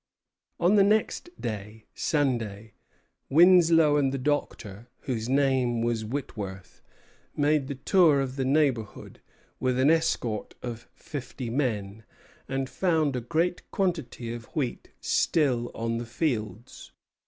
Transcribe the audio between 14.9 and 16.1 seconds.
still on the